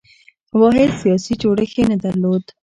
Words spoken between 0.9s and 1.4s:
سیاسي